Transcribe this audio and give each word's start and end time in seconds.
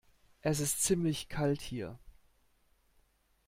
Es 0.41 0.59
ist 0.61 0.81
ziemlich 0.81 1.29
kalt 1.29 1.61
hier. 1.61 1.99